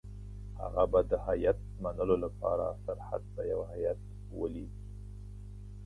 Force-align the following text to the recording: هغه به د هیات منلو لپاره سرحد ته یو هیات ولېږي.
هغه 0.61 0.83
به 0.91 0.99
د 1.11 1.11
هیات 1.27 1.59
منلو 1.83 2.15
لپاره 2.25 2.65
سرحد 2.85 3.23
ته 3.33 3.41
یو 3.51 3.61
هیات 3.71 3.99
ولېږي. 4.39 4.83